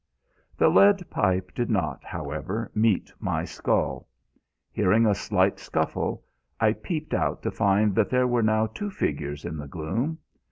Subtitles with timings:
[0.57, 4.07] The lead pipe did not, however, meet my skull.
[4.71, 6.23] Hearing a slight scuffle,
[6.59, 10.17] I peeped out to find that there were now two figures in the gloom.